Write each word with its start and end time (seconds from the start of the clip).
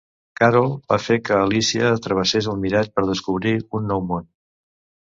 Carroll 0.39 0.71
va 0.93 0.97
fer 1.07 1.17
que 1.29 1.35
Alícia 1.41 1.91
travessés 2.07 2.51
el 2.55 2.59
mirall 2.65 2.93
per 2.97 3.07
descobrir 3.13 3.57
un 3.81 3.89
nou 3.95 4.07
món. 4.13 4.31